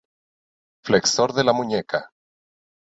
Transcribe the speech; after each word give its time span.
Flexor 0.89 1.33
de 1.39 1.43
la 1.47 1.57
muñeca. 1.59 2.05